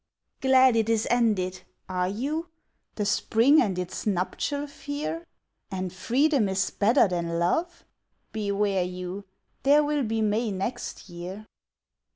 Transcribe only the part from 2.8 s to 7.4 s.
The Spring and its nuptial fear? "And freedom is better than